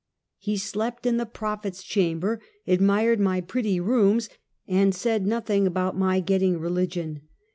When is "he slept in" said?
0.39-1.17